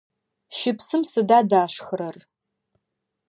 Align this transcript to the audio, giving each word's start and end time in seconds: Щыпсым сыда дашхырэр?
Щыпсым 0.57 1.01
сыда 1.11 1.39
дашхырэр? 1.49 2.15